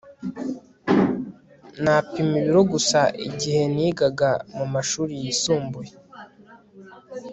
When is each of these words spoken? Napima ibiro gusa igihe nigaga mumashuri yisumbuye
Napima 1.83 2.33
ibiro 2.39 2.61
gusa 2.73 2.99
igihe 3.27 3.61
nigaga 3.75 4.29
mumashuri 4.55 5.13
yisumbuye 5.23 5.91